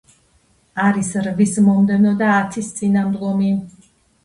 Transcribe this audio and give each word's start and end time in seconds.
არის 0.83 1.11
რვის 1.27 1.53
მომდევნო 1.67 2.15
და 2.23 2.33
ათის 2.39 2.73
წინამდგომი. 2.81 3.55